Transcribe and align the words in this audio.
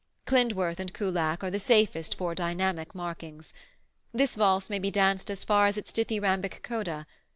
Klindworth 0.25 0.79
and 0.79 0.91
Kullak 0.95 1.43
are 1.43 1.51
the 1.51 1.59
safest 1.59 2.15
for 2.15 2.33
dynamic 2.33 2.95
markings. 2.95 3.53
This 4.11 4.33
valse 4.35 4.67
may 4.67 4.79
be 4.79 4.89
danced 4.89 5.29
as 5.29 5.43
far 5.45 5.67
as 5.67 5.77
its 5.77 5.93
dithyrhambic 5.93 6.63
coda. 6.63 7.05